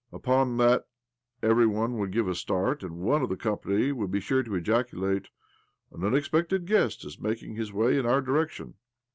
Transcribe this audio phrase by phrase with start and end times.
[0.11, 0.85] Upon that
[1.43, 4.55] every one would give a start, and one of the company would be sure to
[4.55, 5.27] ejaculate:"
[5.93, 8.73] An unexpected guest is making his way in our direction."